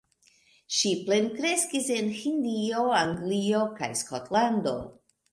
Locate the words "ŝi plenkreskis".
0.75-1.89